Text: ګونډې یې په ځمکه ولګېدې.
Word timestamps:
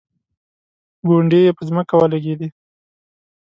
ګونډې 1.07 1.39
یې 1.45 1.51
په 1.57 1.63
ځمکه 1.69 1.93
ولګېدې. 1.97 2.47